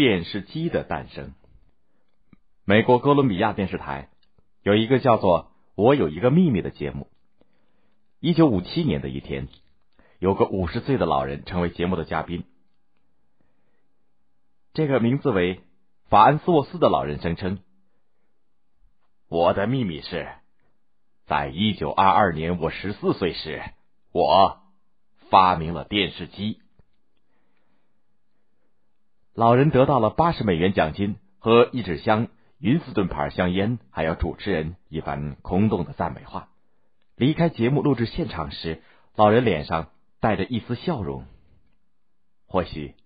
[0.00, 1.34] 电视机的诞生。
[2.64, 4.08] 美国哥伦比亚电视台
[4.62, 7.10] 有一个叫做《我有一个秘密》的节目。
[8.18, 9.48] 一九五七年的一天，
[10.18, 12.44] 有个五十岁的老人成为节目的嘉宾。
[14.72, 15.60] 这个名字为
[16.08, 17.58] 法恩斯沃斯的老人声称
[19.28, 20.30] ：“我的秘密是，
[21.26, 23.62] 在一九二二年我十四岁时，
[24.12, 24.62] 我
[25.28, 26.62] 发明了电视机。”
[29.34, 36.48] 老人得到了八十美元奖金和一纸箱云斯顿牌香烟，还有主持人一番空洞的赞美话。
[37.14, 38.82] 离开节目录制现场时，
[39.14, 39.88] 老人脸上
[40.18, 41.24] 带着一丝笑容。
[42.46, 42.96] 或许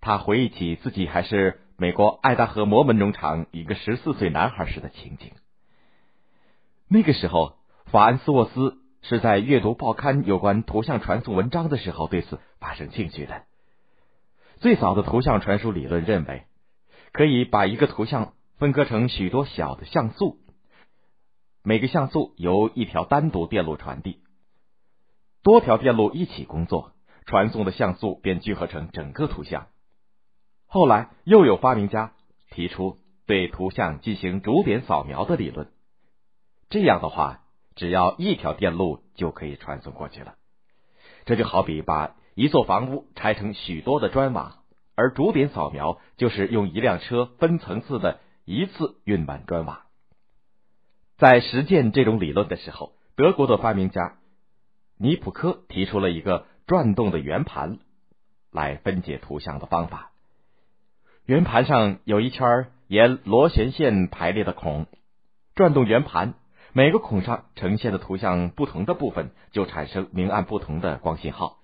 [0.00, 5.32] 他回忆起自己还是美国爱达荷摩门农场一个十四岁男孩时的情景。
[6.88, 13.42] 那个时候，法恩斯沃斯是在阅读报刊有关图像传送文章的时候对此发生兴趣的。
[14.56, 16.46] 最早的图像传输理论认为，
[17.12, 20.38] 可以把一个图像分割成许多小的像素。
[21.62, 24.20] 每个像素由一条单独电路传递，
[25.42, 26.92] 多条电路一起工作，
[27.26, 29.66] 传送的像素便聚合成整个图像。
[30.66, 32.12] 后来又有发明家
[32.50, 35.70] 提出对图像进行逐点扫描的理论，
[36.70, 37.42] 这样的话，
[37.74, 40.36] 只要一条电路就可以传送过去了。
[41.24, 44.56] 这就好比把一座房屋拆成许多的砖瓦，
[44.94, 49.86] 而逐点扫描就是用一辆车分层次的一次运满砖瓦。
[51.16, 54.18] 在实践这种理论的时候，德国的发明家
[54.98, 57.78] 尼普科提出了一个转动的圆盘
[58.52, 60.10] 来分解图像的方法。
[61.24, 64.88] 圆盘上有一圈沿螺旋线排列的孔，
[65.54, 66.34] 转动圆盘，
[66.74, 71.56] 每个孔上呈现的图像不同的部分就产生明暗不同的光信号。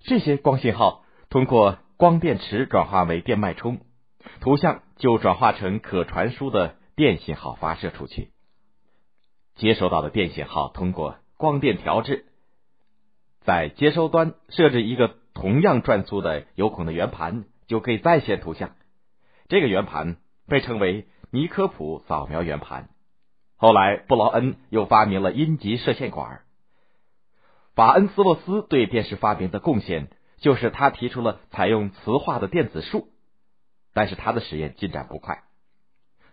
[0.00, 3.80] 这些光信号通过光电池转化为电脉冲，
[4.40, 6.76] 图像就转化成可传输的。
[6.96, 8.28] 电信号发射出去，
[9.54, 12.26] 接收到的电信号通过光电调制，
[13.40, 18.72] 在接收端设置一个同样转速的有孔的圆盘，就可以再现图像。
[19.48, 22.90] 这个圆盘被称为尼科普扫描圆盘。
[23.56, 26.42] 后来，布劳恩又发明了阴极射线管。
[27.80, 33.08] 法恩斯洛斯对电视发明的贡献，就是他提出了采用磁化的电子束，
[33.94, 35.44] 但是他的实验进展不快。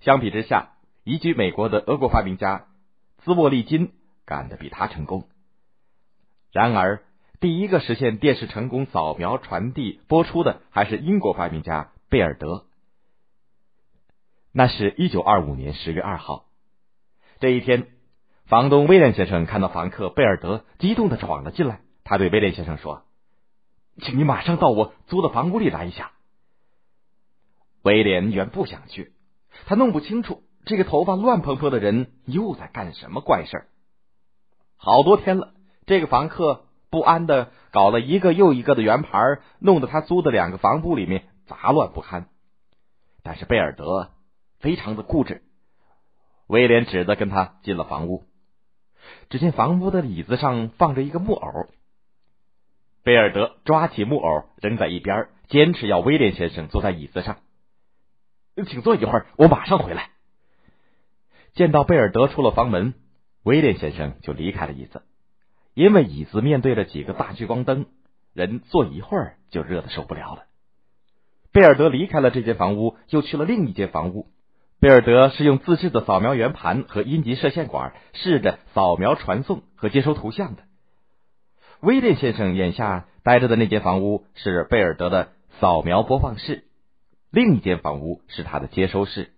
[0.00, 0.70] 相比之下，
[1.02, 2.68] 移居美国的俄国发明家
[3.18, 3.92] 兹沃利金
[4.24, 5.28] 干得比他成功。
[6.50, 7.02] 然而，
[7.40, 12.64] 第一个实现电视成功扫描、传递、播出的还是英国发明家贝尔德。
[14.50, 16.46] 那是一九二五年十月二号，
[17.38, 17.88] 这一天，
[18.54, 23.02] 房东威廉先生看到房客贝尔德激动的闯了进来，他对威廉先生说
[24.00, 26.12] ：“请你马上到我租的房屋里来一下。”
[27.82, 29.12] 威廉原不想去。
[29.66, 33.66] 他弄不清楚这个头发乱蓬蓬的人又在干什么怪事儿。
[34.76, 35.52] 好多天了，
[35.84, 42.28] 这个房客不安的搞了一个又一个的圆盘，弄得他租的两个房屋里面杂乱不堪。
[43.24, 44.12] 但是贝尔德
[44.60, 45.42] 非常的固执，
[46.46, 48.22] 威廉只得跟他进了房屋。
[49.30, 51.68] 只见房屋的椅子上放着一个木偶，
[53.02, 57.38] 贝尔德抓起木偶扔在一边，坚持要威廉先生坐在椅子上。
[58.66, 60.10] 请坐一会儿，我马上回来。
[61.54, 62.94] 见到贝尔德出了房门，
[63.42, 65.02] 威廉先生就离开了椅子，
[65.74, 67.86] 因为椅子面对着几个大聚光灯，
[68.32, 70.44] 人坐一会儿就热的受不了了。
[71.52, 74.28] 贝尔德离开了这间房屋，又去了另一间房屋。
[74.84, 80.64] 贝尔德是用自制的扫描圆盘和阴极射线管试着扫描、传送和接收图像的。
[81.80, 86.64] 威廉先生眼下待着的那间房屋是贝尔德的扫描播放室。
[87.30, 89.32] 另一间房屋是他的接收室。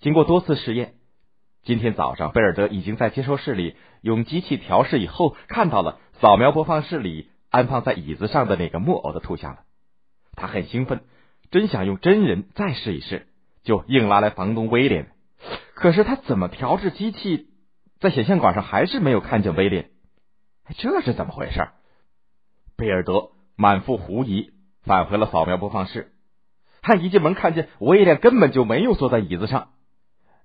[0.00, 0.92] 经过多次试验，
[1.62, 9.60] 今天早上贝尔德已经在接收室里用机器调试以后，看到了扫描播放室里安放在椅子上的那个木偶的图像了。
[10.36, 11.00] 他很兴奋，
[11.50, 13.26] 真想用真人再试一试，
[13.64, 15.10] 就硬拉来房东威廉。
[15.74, 17.48] 可是他怎么调制机器，
[17.98, 19.90] 在显像管上还是没有看见威廉。
[20.76, 21.66] 这是怎么回事？
[22.76, 24.52] 贝尔德满腹狐疑，
[24.82, 26.12] 返回了扫描播放室。
[26.82, 29.70] 他一进门看见威廉根本就没有坐在椅子上，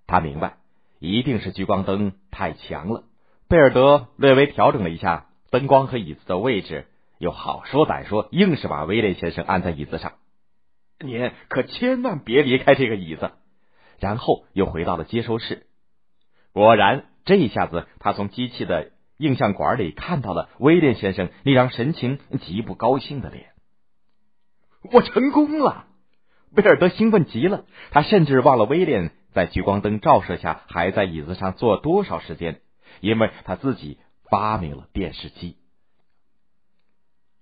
[0.07, 0.57] 他明白
[0.99, 3.03] 一定是聚光灯太强了。
[3.47, 6.87] 贝尔德略微调整了一下灯光和椅子的位置，
[7.17, 10.13] 又好说歹说，硬是把威廉先生按在椅子上。
[10.99, 13.31] 您可千万别离开这个椅子。
[13.99, 15.67] 然后又回到了接收室。
[16.53, 23.51] 果然，这一下子他从机器的映像管里看到了威廉先生那张神情极不高兴的脸。
[24.93, 25.85] 我成功了！
[26.55, 32.61] 贝尔德兴奋极了，他甚至忘了威廉在聚光灯照射下还在椅子上坐多少时间，
[33.01, 33.99] 因为他自己
[34.29, 35.57] 发明了电视机。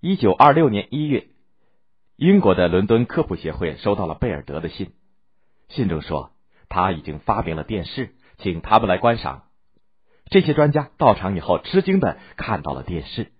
[0.02, 1.28] 一九二六年一月，
[2.18, 4.92] 英国的伦敦科普协会收到了贝尔德的信，
[5.70, 6.32] 信中说
[6.68, 9.44] 他已经发明了电视，请他们来观赏。
[10.26, 13.32] 这些专家到场以后，吃惊的看到了电视。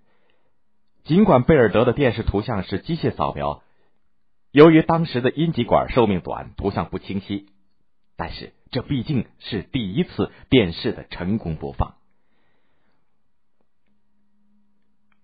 [1.04, 3.64] 尽管贝尔德的电视图像是机械扫描，
[4.52, 7.48] 由于当时的阴极管寿命短，图像不清晰，
[8.16, 11.96] 但是这毕竟是第一次电视的成功播放。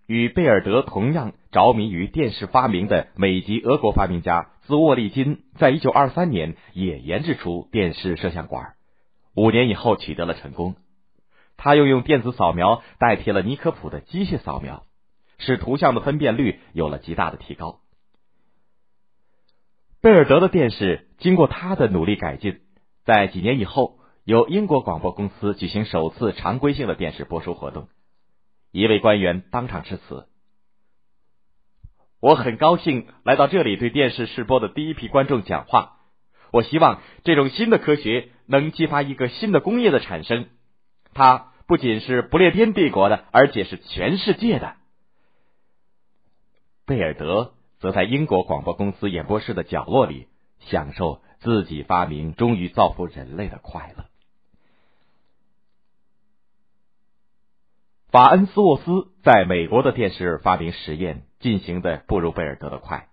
[0.08, 8.74] 与贝尔德同样着迷于电视发明的美籍俄国发明家兹沃利金，在一九二三年也研制出电视摄像管，
[9.36, 10.76] 五年以后取得了成功。
[11.58, 14.84] 他又用电子扫描代替了尼科普的机械扫描。
[15.40, 17.80] 使图像的分辨率有了极大的提高。
[20.00, 22.62] 贝尔德的电视经过他的努力改进，
[23.04, 27.90] 在几年以后，由英国广播公司举行首次常规性的电视播出活动。
[28.74, 30.28] 一位官员当场致辞
[32.20, 36.00] ：“我很高兴来到这里，对电视试播的第一批观众讲话。
[36.52, 40.48] 我希望这种新的科学能激发一个新的工业的产生，
[41.14, 44.76] 它不仅是不列颠帝国的，而且是全世界的。”
[46.88, 50.28] 贝尔德则在英国广播公司演播室的角落里，
[50.62, 54.06] 享受自己发明终于造福人类的快乐。
[58.14, 63.08] 法恩斯沃斯在美国的电视发明实验进行的不如贝尔德的快，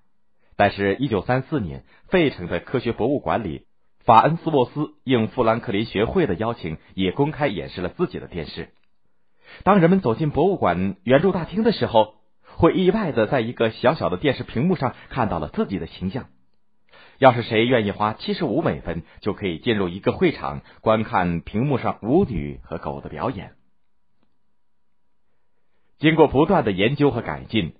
[0.58, 3.64] 但是，一九三四年，费城的科学博物馆里，
[4.04, 8.74] 法恩斯沃斯应富兰克林学会的邀请，也公开演示了自己的电视。
[9.64, 12.16] 当人们走进博物馆圆柱大厅的时候。
[12.56, 16.26] 会意外的在一个小小的电视屏幕上看到了自己的形象。
[17.18, 23.52] 要是谁愿意花七十五美分，就可以进入一个会场观看屏幕上舞女和狗的表演。
[26.00, 27.74] 经过不断的研究和改进，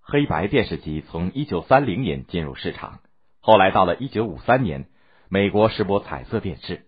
[0.00, 2.98] 黑白电视机从一九三零年进入市场。
[3.40, 4.86] 后来到了一九五三年，
[5.28, 6.86] 美国试播彩色电视。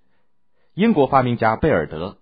[0.75, 2.19] 英国发明家贝尔德，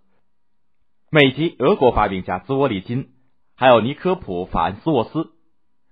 [1.10, 3.08] 美籍俄国发明家兹沃利金。
[3.56, 5.30] 还有尼科普·法恩斯沃斯，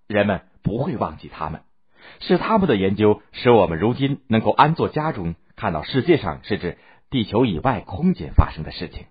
[0.06, 1.62] 人们不会忘记他们，
[2.20, 6.76] 是他们的研究使我们如今能够安坐家中，看到世界上甚至
[7.08, 9.06] 地球以外空间发生的事情。